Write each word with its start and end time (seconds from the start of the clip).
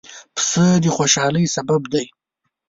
پسه 0.35 0.65
د 0.83 0.85
خوشحالۍ 0.95 1.45
سبب 1.55 1.81
دی. 1.93 2.05